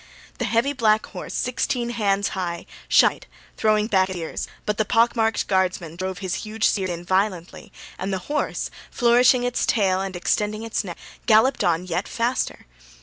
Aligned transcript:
The 0.39 0.45
heavy 0.45 0.73
black 0.73 1.05
horse, 1.05 1.35
sixteen 1.35 1.91
hands 1.91 2.29
high, 2.29 2.65
shied, 2.87 3.27
throwing 3.55 3.85
back 3.85 4.09
its 4.09 4.17
ears; 4.17 4.47
but 4.65 4.79
the 4.79 4.83
pockmarked 4.83 5.45
Guardsman 5.47 5.95
drove 5.95 6.17
his 6.17 6.33
huge 6.41 6.67
spurs 6.67 6.89
in 6.89 7.05
violently, 7.05 7.71
and 7.99 8.11
the 8.11 8.17
horse, 8.25 8.71
flourishing 8.89 9.43
its 9.43 9.63
tail 9.63 10.01
and 10.01 10.15
extending 10.15 10.63
its 10.63 10.83
neck, 10.83 10.97
galloped 11.27 11.63
on 11.63 11.85
yet 11.85 12.07
faster. 12.07 12.65